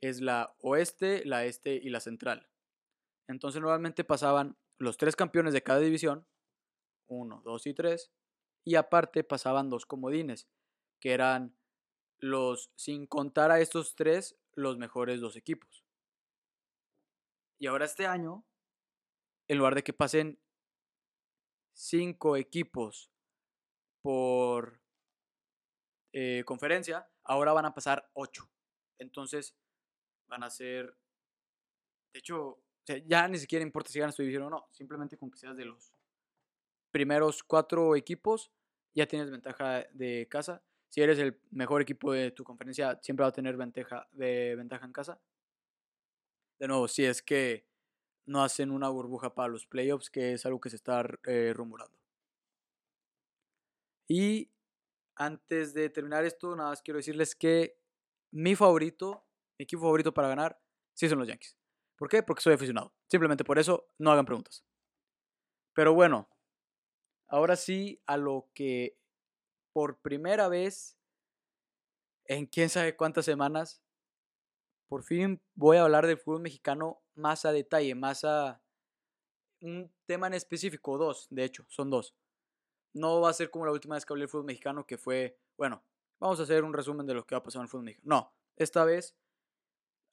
[0.00, 2.48] Es la oeste, la este y la central.
[3.28, 6.26] Entonces normalmente pasaban los tres campeones de cada división,
[7.08, 8.12] uno, dos y tres,
[8.64, 10.48] y aparte pasaban dos comodines,
[11.00, 11.56] que eran
[12.20, 15.84] los, sin contar a estos tres, los mejores dos equipos.
[17.58, 18.44] Y ahora este año
[19.48, 20.38] en lugar de que pasen
[21.74, 23.10] cinco equipos
[24.02, 24.80] por
[26.12, 28.50] eh, conferencia, ahora van a pasar ocho.
[28.98, 29.56] Entonces
[30.28, 30.96] van a ser,
[32.12, 32.62] de hecho,
[33.06, 35.64] ya ni siquiera importa si ganas tu división o no, simplemente con que seas de
[35.64, 35.92] los
[36.90, 38.50] primeros cuatro equipos,
[38.94, 40.62] ya tienes ventaja de casa.
[40.88, 44.86] Si eres el mejor equipo de tu conferencia, siempre va a tener ventaja, de, ventaja
[44.86, 45.20] en casa.
[46.58, 47.66] De nuevo, si es que
[48.26, 51.98] no hacen una burbuja para los playoffs, que es algo que se está eh, rumorando.
[54.08, 54.50] Y
[55.16, 57.78] antes de terminar esto, nada más quiero decirles que
[58.30, 59.27] mi favorito,
[59.58, 60.60] mi equipo favorito para ganar,
[60.94, 61.56] sí son los Yankees.
[61.96, 62.22] ¿Por qué?
[62.22, 62.94] Porque soy aficionado.
[63.08, 64.64] Simplemente por eso, no hagan preguntas.
[65.74, 66.28] Pero bueno,
[67.26, 68.96] ahora sí a lo que
[69.72, 70.96] por primera vez
[72.24, 73.82] en quién sabe cuántas semanas,
[74.88, 78.62] por fin voy a hablar del fútbol mexicano más a detalle, más a
[79.60, 82.14] un tema en específico, dos, de hecho, son dos.
[82.94, 85.38] No va a ser como la última vez que hablé del fútbol mexicano, que fue,
[85.56, 85.84] bueno,
[86.20, 88.08] vamos a hacer un resumen de lo que va a pasar en el fútbol mexicano.
[88.08, 89.16] No, esta vez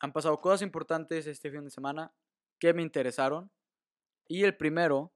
[0.06, 2.14] han pasado cosas importantes este fin de semana
[2.60, 3.52] que me interesaron.
[4.28, 5.14] Y el primero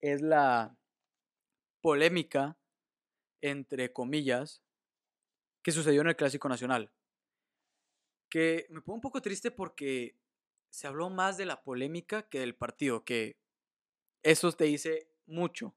[0.00, 0.76] es la
[1.80, 2.58] polémica,
[3.40, 4.62] entre comillas,
[5.62, 6.90] que sucedió en el Clásico Nacional
[8.32, 10.16] que me pongo un poco triste porque
[10.70, 13.36] se habló más de la polémica que del partido, que
[14.22, 15.76] eso te dice mucho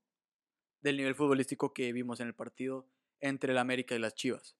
[0.79, 2.87] del nivel futbolístico que vimos en el partido
[3.19, 4.55] entre el América y las Chivas.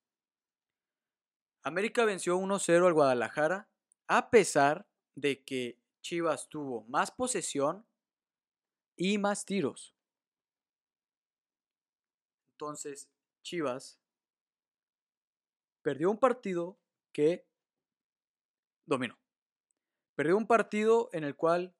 [1.66, 3.68] América venció 1-0 al Guadalajara
[4.08, 7.88] a pesar de que Chivas tuvo más posesión
[8.96, 9.96] y más tiros.
[12.52, 13.10] Entonces,
[13.42, 14.00] Chivas
[15.82, 16.80] perdió un partido
[17.12, 17.48] que
[18.86, 19.18] dominó.
[20.14, 21.76] Perdió un partido en el cual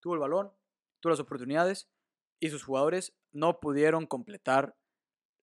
[0.00, 0.52] tuvo el balón,
[0.98, 1.88] tuvo las oportunidades
[2.40, 4.76] y sus jugadores no pudieron completar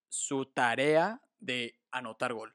[0.10, 2.54] su tarea de anotar gol.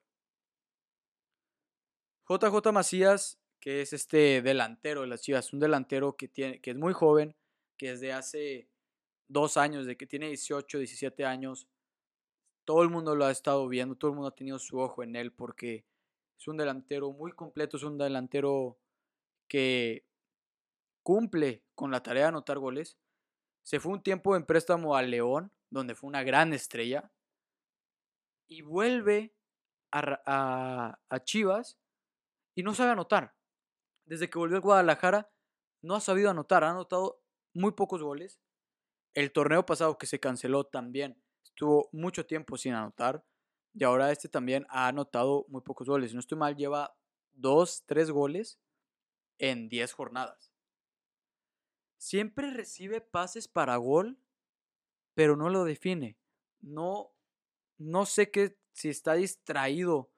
[2.29, 6.77] JJ Macías, que es este delantero de las Chivas, un delantero que, tiene, que es
[6.77, 7.35] muy joven,
[7.77, 8.69] que desde hace
[9.29, 11.69] dos años, de que tiene 18, 17 años,
[12.65, 15.17] todo el mundo lo ha estado viendo, todo el mundo ha tenido su ojo en
[15.17, 15.85] él porque
[16.39, 18.79] es un delantero muy completo, es un delantero
[19.49, 20.05] que
[21.03, 22.97] cumple con la tarea de anotar goles.
[23.63, 27.11] Se fue un tiempo en préstamo a León, donde fue una gran estrella.
[28.49, 29.35] Y vuelve
[29.93, 31.79] a, Chivas
[32.55, 33.35] y no sabe anotar.
[34.05, 35.31] Desde que volvió a Guadalajara,
[35.81, 36.65] no ha sabido anotar.
[36.65, 37.23] Ha anotado
[37.55, 38.41] muy pocos goles.
[39.15, 43.25] El torneo pasado que se canceló también estuvo mucho tiempo sin anotar.
[43.75, 46.11] Y ahora este también ha anotado muy pocos goles.
[46.11, 46.97] Si no estoy mal, lleva
[47.33, 48.61] 2, 3 goles
[49.39, 50.53] en 10 jornadas.
[51.99, 54.19] siempre recibe pases para gol,
[55.15, 56.19] pero no lo define.
[56.61, 57.13] No,
[57.79, 60.11] no sé qué, si está distraído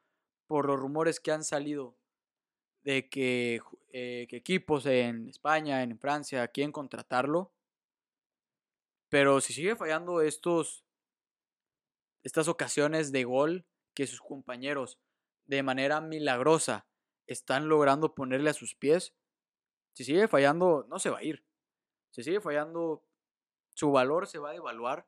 [0.47, 1.97] por los rumores que han salido
[2.85, 3.61] de que,
[3.92, 7.53] eh, que equipos en España, en Francia, quieren contratarlo.
[9.09, 10.85] Pero si sigue fallando estos,
[12.23, 14.99] estas ocasiones de gol que sus compañeros
[15.47, 16.87] de manera milagrosa
[17.27, 19.14] están logrando ponerle a sus pies,
[19.94, 21.44] si sigue fallando, no se va a ir.
[22.11, 23.05] Si sigue fallando,
[23.75, 25.07] su valor se va a devaluar.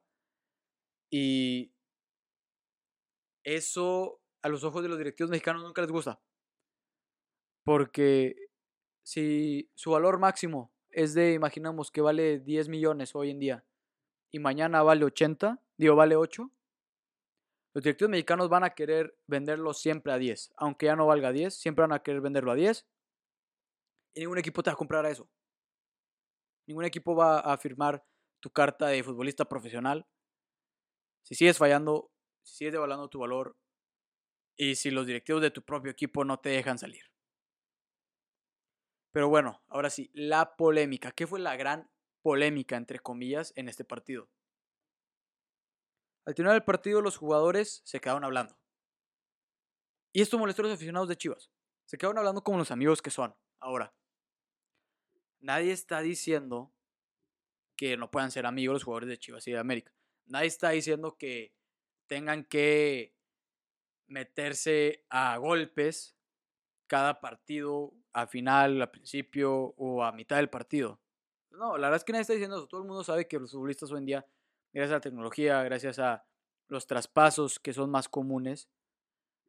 [1.10, 1.72] Y
[3.44, 6.20] eso a los ojos de los directivos mexicanos nunca les gusta.
[7.66, 8.36] Porque
[9.02, 13.64] si su valor máximo es de, imaginamos que vale 10 millones hoy en día
[14.30, 16.48] y mañana vale 80, digo, vale 8,
[17.74, 20.52] los directivos mexicanos van a querer venderlo siempre a 10.
[20.56, 22.86] Aunque ya no valga 10, siempre van a querer venderlo a 10.
[24.14, 25.28] Y ningún equipo te va a comprar a eso.
[26.68, 28.06] Ningún equipo va a firmar
[28.38, 30.06] tu carta de futbolista profesional.
[31.24, 32.12] Si sigues fallando,
[32.44, 33.56] si sigues devaluando tu valor
[34.56, 37.02] y si los directivos de tu propio equipo no te dejan salir.
[39.16, 41.10] Pero bueno, ahora sí, la polémica.
[41.10, 44.28] ¿Qué fue la gran polémica, entre comillas, en este partido?
[46.26, 48.58] Al terminar el partido, los jugadores se quedaron hablando.
[50.12, 51.50] Y esto molestó a los aficionados de Chivas.
[51.86, 53.34] Se quedaron hablando como los amigos que son.
[53.58, 53.94] Ahora,
[55.40, 56.74] nadie está diciendo
[57.74, 59.94] que no puedan ser amigos los jugadores de Chivas y de América.
[60.26, 61.54] Nadie está diciendo que
[62.06, 63.16] tengan que
[64.08, 66.18] meterse a golpes
[66.86, 70.98] cada partido, a final, al principio o a mitad del partido.
[71.50, 72.66] No, la verdad es que nadie está diciendo eso.
[72.66, 74.26] Todo el mundo sabe que los futbolistas hoy en día
[74.72, 76.24] gracias a la tecnología, gracias a
[76.68, 78.70] los traspasos que son más comunes,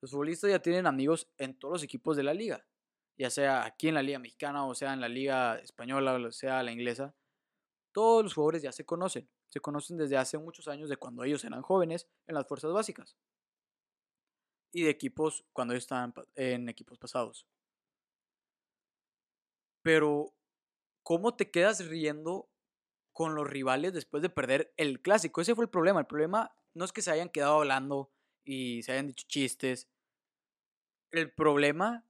[0.02, 2.68] los futbolistas ya tienen amigos en todos los equipos de la liga,
[3.18, 6.62] ya sea aquí en la liga mexicana o sea en la liga española o sea
[6.62, 7.16] la inglesa.
[7.94, 11.44] Todos los jugadores ya se conocen, se conocen desde hace muchos años de cuando ellos
[11.46, 13.18] eran jóvenes en las fuerzas básicas
[14.74, 17.48] y de equipos cuando ellos estaban en equipos pasados.
[19.88, 20.34] Pero,
[21.02, 22.50] ¿cómo te quedas riendo
[23.14, 25.40] con los rivales después de perder el clásico.
[25.40, 26.02] Ese fue el problema.
[26.02, 28.12] El problema no es que se hayan quedado hablando
[28.44, 29.88] y se hayan dicho chistes.
[31.10, 32.06] El problema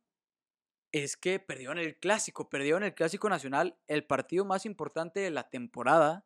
[0.92, 5.48] es que perdieron el clásico, perdieron el clásico nacional, el partido más importante de la
[5.48, 6.26] temporada.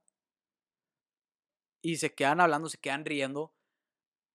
[1.82, 3.54] Y se quedan hablando, se quedan riendo.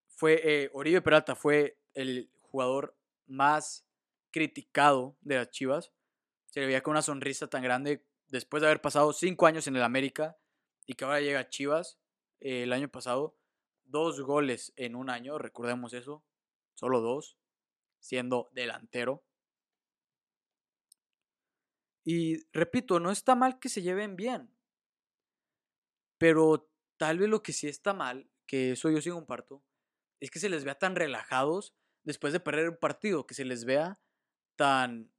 [0.07, 2.95] Fue eh, Oribe Peralta fue el jugador
[3.27, 3.87] más
[4.31, 5.96] criticado de las Chivas.
[6.57, 9.77] Se le veía con una sonrisa tan grande después de haber pasado cinco años en
[9.77, 10.38] el América
[10.87, 11.99] y que ahora llega a Chivas
[12.40, 13.37] eh, el año pasado,
[13.85, 16.25] dos goles en un año, recordemos eso,
[16.73, 17.37] solo dos,
[17.99, 19.23] siendo delantero.
[22.05, 24.51] Y repito, no está mal que se lleven bien,
[26.16, 29.62] pero tal vez lo que sí está mal, que eso yo sí comparto,
[30.21, 33.66] es que se les vea tan relajados después de perder un partido, que se les
[33.66, 34.01] vea
[34.57, 35.12] tan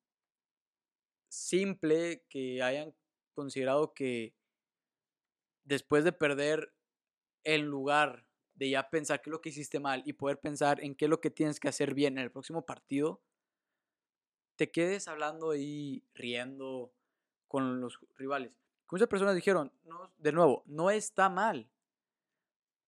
[1.29, 2.93] simple que hayan
[3.33, 4.35] considerado que
[5.63, 6.73] después de perder
[7.43, 10.95] en lugar de ya pensar qué es lo que hiciste mal y poder pensar en
[10.95, 13.21] qué es lo que tienes que hacer bien en el próximo partido,
[14.55, 16.91] te quedes hablando y riendo
[17.47, 18.51] con los rivales.
[18.89, 19.71] Muchas personas dijeron,
[20.17, 21.69] de nuevo, no está mal,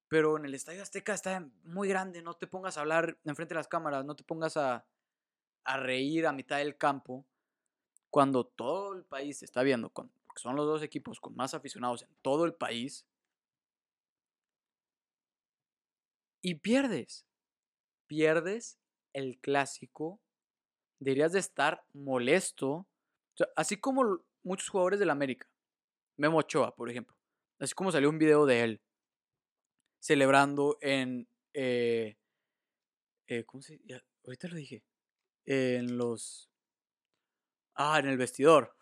[0.07, 3.59] pero en el Estadio Azteca está muy grande, no te pongas a hablar enfrente de
[3.59, 4.87] las cámaras, no te pongas a,
[5.65, 7.27] a reír a mitad del campo
[8.09, 12.09] cuando todo el país está viendo, porque son los dos equipos con más aficionados en
[12.21, 13.05] todo el país,
[16.41, 17.25] y pierdes.
[18.07, 18.79] Pierdes
[19.13, 20.19] el clásico.
[20.99, 22.87] Deberías de estar molesto.
[23.55, 25.47] así como muchos jugadores del América.
[26.17, 27.15] Memo Ochoa, por ejemplo.
[27.59, 28.81] Así como salió un video de él
[29.99, 31.27] celebrando en...
[31.53, 32.17] Eh,
[33.27, 33.79] eh, ¿Cómo se
[34.25, 34.83] Ahorita lo dije.
[35.45, 36.48] En los
[37.81, 38.75] Ah, en el vestidor.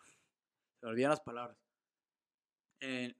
[0.80, 1.56] Se me olvidan las palabras.
[2.80, 3.14] Eh,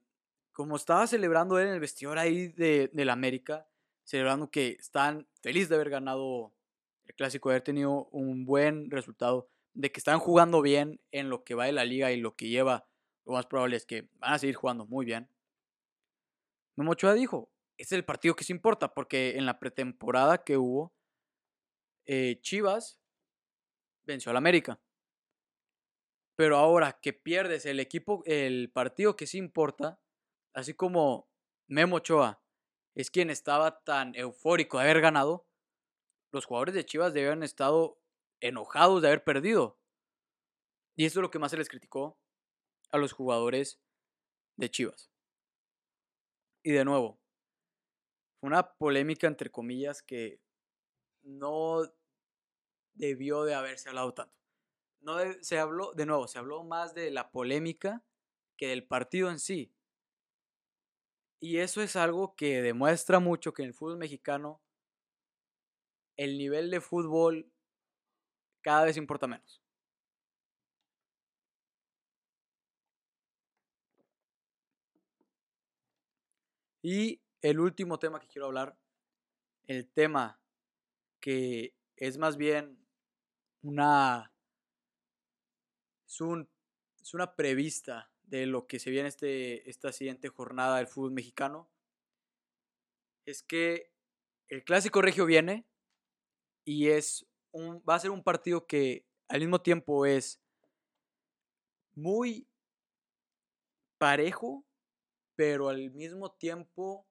[0.51, 3.65] como estaba celebrando él en el vestidor ahí de, la América,
[4.03, 6.53] celebrando que están felices de haber ganado
[7.05, 11.45] el clásico, de haber tenido un buen resultado, de que están jugando bien en lo
[11.45, 12.85] que va de la liga y lo que lleva,
[13.25, 15.29] lo más probable es que van a seguir jugando muy bien.
[16.75, 20.57] Memo Ochoa dijo, este es el partido que se importa, porque en la pretemporada que
[20.57, 20.93] hubo,
[22.05, 22.99] eh, Chivas
[24.03, 24.77] venció al América.
[26.39, 29.99] Pero ahora que pierdes el equipo, el partido que sí importa,
[30.53, 31.29] así como
[31.67, 32.41] Memo Ochoa
[32.95, 35.49] es quien estaba tan eufórico de haber ganado,
[36.31, 38.01] los jugadores de Chivas debían estado
[38.39, 39.81] enojados de haber perdido.
[40.95, 42.17] Y eso es lo que más se les criticó
[42.89, 43.81] a los jugadores
[44.55, 45.11] de Chivas.
[46.63, 47.19] Y de nuevo,
[48.41, 50.39] una polémica entre comillas que
[51.21, 51.81] no
[52.93, 54.38] debió de haberse hablado tanto.
[55.01, 58.03] No se habló, de nuevo, se habló más de la polémica
[58.57, 59.73] que del partido en sí.
[61.41, 64.61] Y eso es algo que demuestra mucho que en el fútbol mexicano
[66.17, 67.49] el nivel de fútbol
[68.61, 69.61] cada vez importa menos.
[76.81, 78.77] Y el último tema que quiero hablar,
[79.67, 80.39] el tema
[81.21, 82.77] que es más bien
[83.61, 84.31] una
[86.09, 86.19] es,
[87.01, 91.69] es una prevista de lo que se viene este, esta siguiente jornada del fútbol mexicano,
[93.25, 93.91] es que
[94.49, 95.67] el clásico regio viene
[96.65, 100.41] y es un, va a ser un partido que al mismo tiempo es
[101.93, 102.47] muy
[103.97, 104.65] parejo,
[105.35, 107.07] pero al mismo tiempo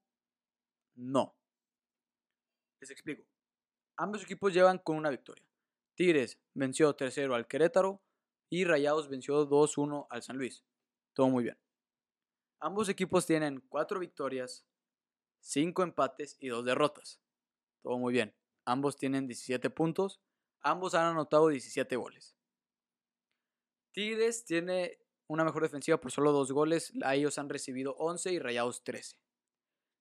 [0.94, 1.36] no.
[2.80, 3.24] Les explico.
[3.96, 5.44] Ambos equipos llevan con una victoria.
[5.94, 8.02] Tigres venció 3-0 al Querétaro
[8.50, 10.64] y Rayados venció 2-1 al San Luis.
[11.12, 11.58] Todo muy bien.
[12.60, 14.66] Ambos equipos tienen 4 victorias,
[15.40, 17.20] 5 empates y 2 derrotas.
[17.82, 18.34] Todo muy bien.
[18.64, 20.20] Ambos tienen 17 puntos.
[20.60, 22.36] Ambos han anotado 17 goles.
[23.92, 26.92] Tigres tiene una mejor defensiva por solo 2 goles.
[27.12, 29.18] Ellos han recibido 11 y Rayados 13.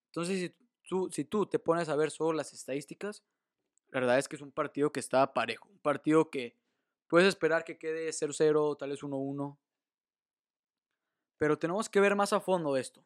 [0.07, 0.55] Entonces, si
[0.87, 3.23] tú, si tú te pones a ver solo las estadísticas,
[3.89, 5.69] la verdad es que es un partido que está parejo.
[5.69, 6.57] Un partido que
[7.07, 9.57] puedes esperar que quede 0-0, tal vez 1-1.
[11.37, 13.05] Pero tenemos que ver más a fondo esto.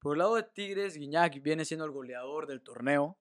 [0.00, 3.18] Por el lado de Tigres, Guiñac viene siendo el goleador del torneo.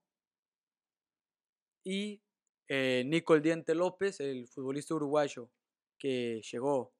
[1.85, 2.21] Y
[2.67, 5.49] eh, Nico El Diente López, el futbolista uruguayo
[5.97, 6.93] que llegó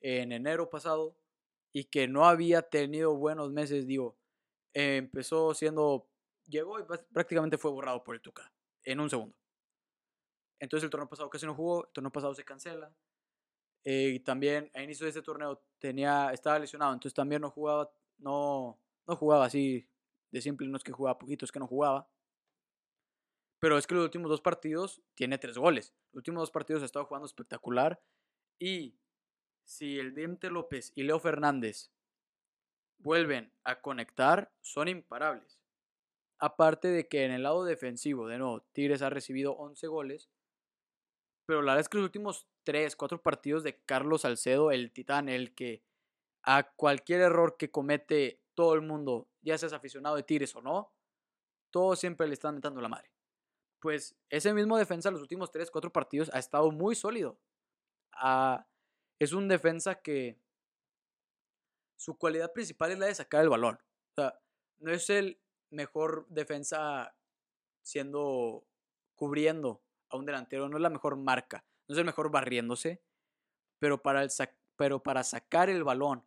[0.00, 1.16] en enero pasado
[1.72, 4.18] y que no había tenido buenos meses, digo,
[4.74, 6.08] empezó siendo,
[6.46, 8.52] llegó y prácticamente fue borrado por el Tuca
[8.84, 9.36] en un segundo.
[10.62, 12.94] Entonces el torneo pasado casi no jugó, el torneo pasado se cancela.
[13.82, 18.78] Eh, también a inicio de este torneo tenía, estaba lesionado, entonces también no jugaba, no,
[19.08, 19.88] no jugaba así
[20.30, 22.08] de simple, no es que jugaba poquito, es que no jugaba.
[23.58, 25.92] Pero es que los últimos dos partidos tiene tres goles.
[26.12, 28.00] Los últimos dos partidos ha estado jugando espectacular.
[28.60, 28.94] Y
[29.64, 31.90] si el Diente López y Leo Fernández
[32.98, 35.58] vuelven a conectar, son imparables.
[36.38, 40.30] Aparte de que en el lado defensivo, de nuevo, Tigres ha recibido 11 goles
[41.46, 45.28] pero la verdad es que los últimos 3, 4 partidos de Carlos Salcedo, el titán,
[45.28, 45.82] el que
[46.42, 50.92] a cualquier error que comete todo el mundo, ya seas aficionado de Tigres o no,
[51.70, 53.10] todos siempre le están metiendo la madre.
[53.80, 57.38] Pues ese mismo defensa los últimos 3, 4 partidos ha estado muy sólido.
[58.12, 58.66] Ah,
[59.18, 60.38] es un defensa que
[61.96, 63.76] su cualidad principal es la de sacar el balón.
[63.76, 64.38] O sea,
[64.78, 67.16] no es el mejor defensa
[67.82, 68.66] siendo
[69.14, 73.02] cubriendo a un delantero, no es la mejor marca, no es el mejor barriéndose,
[73.78, 74.30] pero para, el
[74.76, 76.24] pero para sacar el balón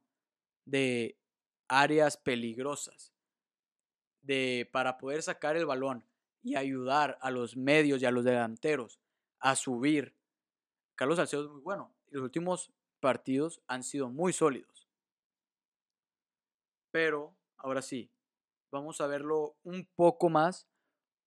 [0.66, 1.18] de
[1.68, 3.14] áreas peligrosas,
[4.22, 6.04] de, para poder sacar el balón
[6.42, 9.00] y ayudar a los medios y a los delanteros
[9.40, 10.16] a subir,
[10.96, 11.94] Carlos Salcedo es muy bueno.
[12.08, 14.88] Los últimos partidos han sido muy sólidos.
[16.92, 18.10] Pero, ahora sí,
[18.72, 20.68] vamos a verlo un poco más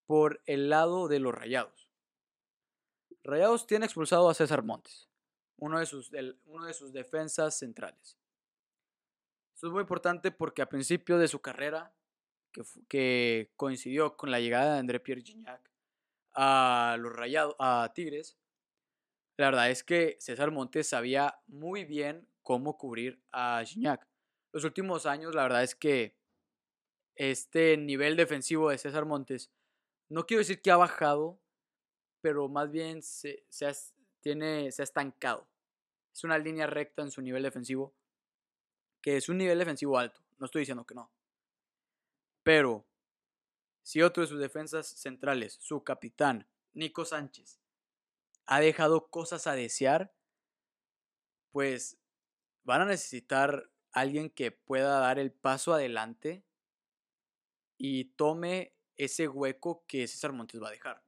[0.07, 1.88] por el lado de los rayados.
[3.29, 5.07] Rayados tiene expulsado a César Montes,
[5.59, 6.11] uno de sus,
[6.47, 8.17] uno de sus defensas centrales.
[9.55, 11.93] Esto es muy importante porque a principio de su carrera,
[12.89, 15.71] que, coincidió con la llegada de André Pierre Gignac
[16.33, 18.39] a los Rayados, a Tigres,
[19.37, 24.09] la verdad es que César Montes sabía muy bien cómo cubrir a Gignac.
[24.53, 26.17] Los últimos años, la verdad es que
[27.15, 29.53] este nivel defensivo de César Montes,
[30.09, 31.39] no quiero decir que ha bajado,
[32.21, 33.73] pero más bien se, ha,
[34.21, 35.49] tiene, se ha estancado.
[36.13, 37.95] Es una línea recta en su nivel defensivo,
[39.01, 41.11] que es un nivel defensivo alto, no estoy diciendo que no.
[42.43, 42.87] Pero
[43.83, 47.61] si otro de sus defensas centrales, su capitán, Nico Sánchez,
[48.47, 50.15] ha dejado cosas a desear,
[51.53, 51.99] pues
[52.65, 56.45] van a necesitar alguien que pueda dar el paso adelante
[57.79, 61.08] y tome ese hueco que César Montes va a dejar.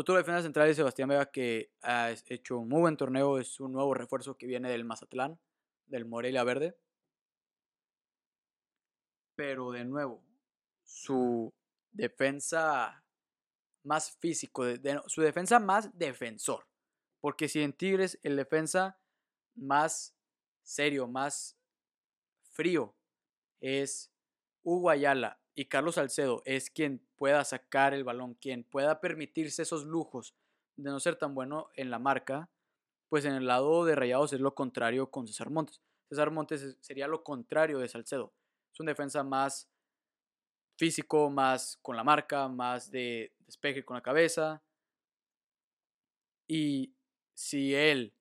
[0.00, 3.38] Su otro defensa central es Sebastián Vega, que ha hecho un muy buen torneo.
[3.38, 5.38] Es un nuevo refuerzo que viene del Mazatlán,
[5.84, 6.74] del Morelia Verde.
[9.36, 10.24] Pero de nuevo,
[10.84, 11.52] su
[11.90, 13.04] defensa
[13.82, 14.64] más físico,
[15.06, 16.66] su defensa más defensor.
[17.20, 18.98] Porque si en Tigres el defensa
[19.54, 20.16] más
[20.62, 21.58] serio, más
[22.52, 22.96] frío
[23.60, 24.10] es
[24.62, 29.84] Hugo Ayala y Carlos Salcedo es quien pueda sacar el balón, quien pueda permitirse esos
[29.84, 30.34] lujos
[30.76, 32.48] de no ser tan bueno en la marca,
[33.10, 35.82] pues en el lado de Rayados es lo contrario con César Montes.
[36.08, 38.32] César Montes sería lo contrario de Salcedo.
[38.72, 39.68] Es un defensa más
[40.78, 44.62] físico, más con la marca, más de despeje con la cabeza.
[46.48, 46.94] Y
[47.34, 48.14] si él,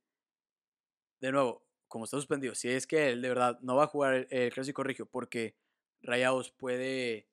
[1.22, 4.28] de nuevo, como está suspendido, si es que él de verdad no va a jugar
[4.30, 5.56] el, clásico regio porque
[6.02, 7.29] Rayados puede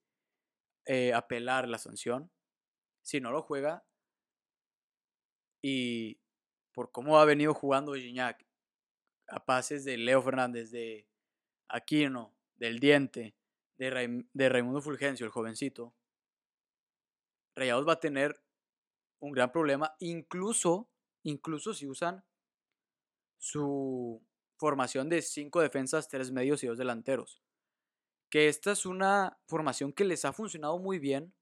[0.87, 2.31] eh, apelar la sanción,
[3.03, 3.85] si no lo juega,
[5.63, 6.21] y
[6.73, 8.47] por cómo ha venido jugando Gignac
[9.29, 11.09] a pases de Leo Fernández, de
[11.69, 13.37] Aquino, del Diente,
[13.79, 15.95] de, Raimundo Fulgencio, el jovencito,
[17.55, 18.41] Rayados va a tener
[19.19, 20.91] un gran problema, incluso,
[21.23, 22.25] incluso si usan
[23.39, 24.23] su
[24.59, 27.43] formación de cinco defensas, tres medios y dos delanteros.
[28.37, 31.33] Que esta es una formación que les ha funcionado muy bien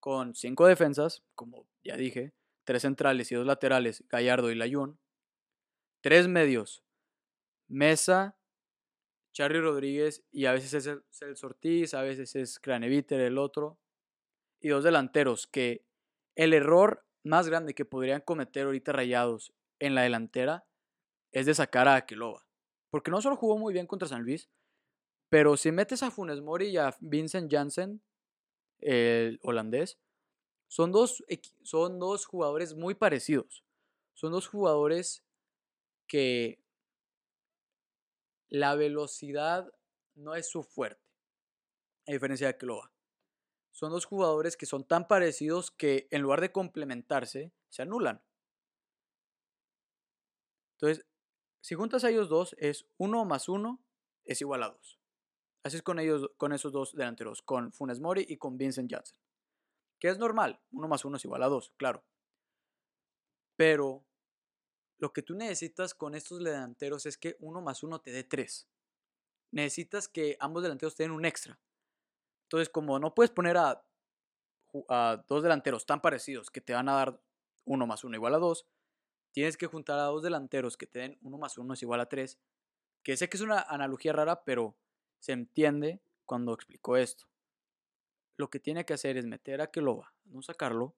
[0.00, 4.98] con cinco defensas, como ya dije, tres centrales y dos laterales, Gallardo y Layún,
[6.00, 6.82] tres medios,
[7.68, 8.36] Mesa,
[9.32, 13.78] Charlie Rodríguez y a veces es el Ortiz, a veces es Craneviter el otro,
[14.58, 15.86] y dos delanteros que
[16.34, 20.66] el error más grande que podrían cometer ahorita Rayados en la delantera
[21.30, 22.44] es de sacar a Aqueloba.
[22.90, 24.50] Porque no solo jugó muy bien contra San Luis,
[25.28, 28.02] pero si metes a Funes Mori y a Vincent Janssen,
[28.80, 29.98] el holandés,
[30.68, 31.24] son dos,
[31.62, 33.64] son dos jugadores muy parecidos.
[34.14, 35.24] Son dos jugadores
[36.06, 36.62] que
[38.48, 39.72] la velocidad
[40.14, 41.04] no es su fuerte,
[42.06, 42.92] a diferencia de Aqueloba.
[43.70, 48.22] Son dos jugadores que son tan parecidos que en lugar de complementarse, se anulan.
[50.72, 51.06] Entonces,
[51.60, 53.80] si juntas a ellos dos, es 1 más 1
[54.24, 54.97] es igual a 2.
[55.64, 59.18] Así es con, ellos, con esos dos delanteros, con Funes Mori y con Vincent Janssen.
[59.98, 62.04] Que es normal, 1 más 1 es igual a 2, claro.
[63.56, 64.06] Pero
[64.98, 68.68] lo que tú necesitas con estos delanteros es que 1 más 1 te dé 3.
[69.50, 71.58] Necesitas que ambos delanteros tengan un extra.
[72.44, 73.84] Entonces, como no puedes poner a,
[74.88, 77.20] a dos delanteros tan parecidos que te van a dar
[77.64, 78.66] 1 más 1 igual a 2,
[79.32, 82.08] tienes que juntar a dos delanteros que te den 1 más 1 es igual a
[82.08, 82.38] 3.
[83.02, 84.76] Que sé que es una analogía rara, pero
[85.18, 87.26] se entiende cuando explico esto.
[88.36, 90.94] Lo que tiene que hacer es meter a Keloba, no sacarlo,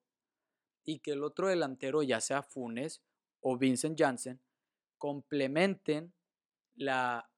[0.84, 3.02] y que el otro delantero, ya sea Funes
[3.40, 4.40] o Vincent Janssen,
[4.98, 6.12] complementen
[6.74, 7.30] la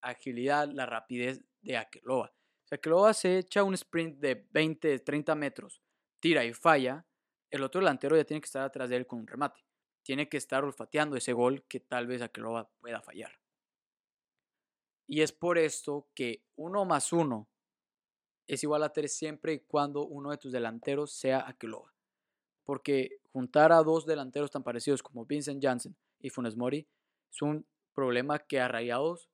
[0.00, 2.34] agilidad, la rapidez de Akeloba.
[2.64, 5.82] Si Akeloba se echa un sprint de 20, 30 metros,
[6.20, 7.06] tira y falla,
[7.50, 9.68] el otro delantero ya tiene que estar atrás de él con un remate
[10.08, 13.30] tiene que estar olfateando ese gol que tal vez Aqueloba pueda fallar.
[15.08, 17.48] Y es por esto que uno más uno
[18.46, 21.94] es igual a tres siempre y cuando uno de tus delanteros sea Aqueloba.
[22.64, 26.86] Porque juntar a dos delanteros tan parecidos como Vincent Janssen y Funes Mori
[27.30, 29.30] es un problema que a Rayados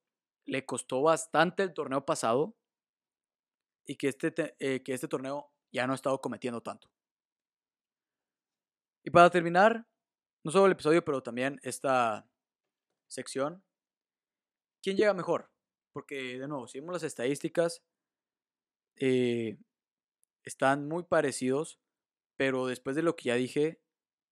[0.47, 2.57] le costó bastante el torneo pasado
[3.85, 6.89] y que este, eh, que este torneo ya no ha estado cometiendo tanto.
[9.03, 9.87] Y para terminar,
[10.45, 12.29] no solo el episodio, pero también esta
[13.09, 13.64] sección.
[14.83, 15.53] ¿Quién llega mejor?
[15.95, 17.84] Porque, de nuevo, si vemos las estadísticas,
[18.97, 19.57] eh,
[20.42, 21.78] están muy parecidos,
[22.36, 23.80] pero después de lo que ya dije,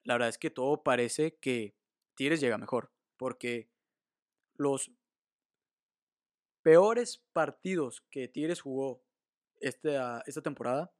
[0.02, 1.76] la verdad es que todo parece que
[2.16, 3.70] Tigres llega mejor, porque
[4.54, 4.90] los
[6.62, 9.04] peores partidos que Tigres jugó
[9.60, 10.92] esta, esta temporada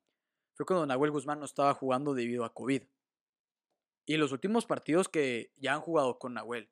[0.54, 2.84] fue cuando Nahuel Guzmán no estaba jugando debido a COVID.
[4.06, 6.70] Y los últimos partidos que ya han jugado con Nahuel,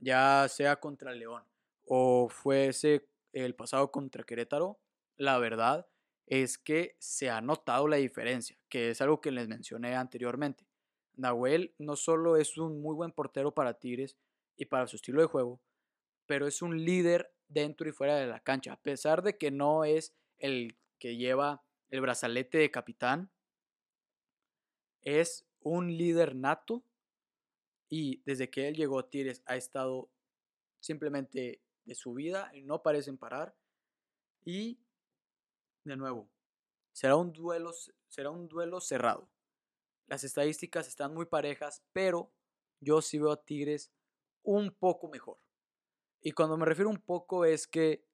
[0.00, 1.44] ya sea contra León
[1.86, 4.80] o fuese el pasado contra Querétaro,
[5.16, 5.86] la verdad
[6.26, 10.66] es que se ha notado la diferencia, que es algo que les mencioné anteriormente.
[11.14, 14.16] Nahuel no solo es un muy buen portero para Tigres
[14.56, 15.60] y para su estilo de juego,
[16.26, 18.72] pero es un líder dentro y fuera de la cancha.
[18.72, 23.30] A pesar de que no es el que lleva el brazalete de capitán,
[25.02, 26.84] es un líder nato
[27.88, 30.10] y desde que él llegó a Tigres ha estado
[30.78, 31.60] simplemente
[31.90, 33.52] de su vida y no parecen parar.
[34.44, 34.78] Y
[35.82, 36.30] de nuevo,
[36.92, 37.72] será un duelo,
[38.06, 39.28] será un duelo cerrado.
[40.06, 42.32] Las estadísticas están muy parejas, pero
[42.78, 43.92] yo sí veo a Tigres
[44.44, 45.40] un poco mejor.
[46.22, 48.06] Y cuando me refiero un poco es que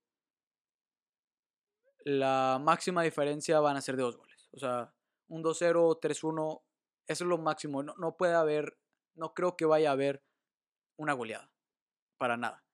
[1.98, 4.48] la máxima diferencia van a ser de dos goles.
[4.52, 4.94] O sea,
[5.28, 6.62] un 2-0, 3-1
[7.08, 7.82] eso es lo máximo.
[7.82, 8.78] No, no puede haber,
[9.16, 10.24] no creo que vaya a haber
[10.96, 11.52] una goleada.
[12.16, 12.65] Para nada.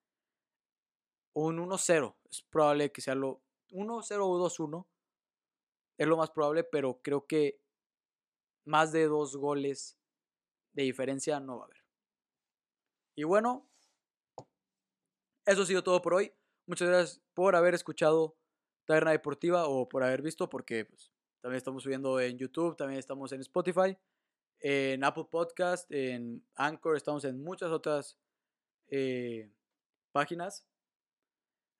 [1.34, 2.16] Un 1-0.
[2.30, 4.86] Es probable que sea lo 1-0 o 2-1.
[5.98, 7.60] Es lo más probable, pero creo que
[8.64, 9.98] más de dos goles
[10.72, 11.84] de diferencia no va a haber.
[13.14, 13.68] Y bueno,
[15.44, 16.32] eso ha sido todo por hoy.
[16.66, 18.36] Muchas gracias por haber escuchado
[18.84, 23.32] Taberna Deportiva o por haber visto, porque pues, también estamos subiendo en YouTube, también estamos
[23.32, 23.96] en Spotify,
[24.60, 28.16] en Apple Podcast, en Anchor, estamos en muchas otras
[28.88, 29.50] eh,
[30.12, 30.66] páginas.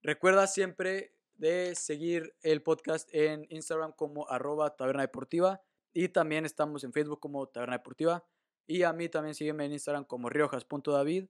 [0.03, 6.83] Recuerda siempre de seguir el podcast en Instagram como arroba taberna deportiva y también estamos
[6.83, 8.25] en Facebook como taberna deportiva
[8.67, 11.27] y a mí también sígueme en Instagram como riojas.david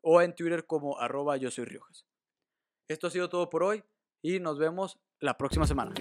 [0.00, 2.06] o en Twitter como arroba yo soy riojas.
[2.88, 3.84] Esto ha sido todo por hoy
[4.22, 5.94] y nos vemos la próxima semana.